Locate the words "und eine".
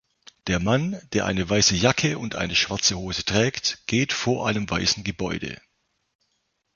2.17-2.55